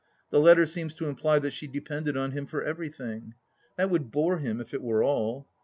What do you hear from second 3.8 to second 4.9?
would bore him, if it